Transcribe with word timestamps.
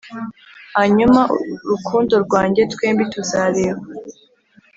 hanyuma, 0.77 1.21
rukundo 1.69 2.13
rwanjye, 2.25 2.61
twembi 2.73 3.03
tuzareba 3.13 3.81